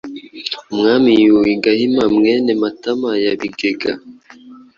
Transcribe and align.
Umwami 0.71 1.09
Yuhi 1.23 1.53
Gahima 1.63 2.03
mwene 2.15 2.51
Matama 2.61 3.09
ya 3.25 3.33
Bigega 3.39 3.91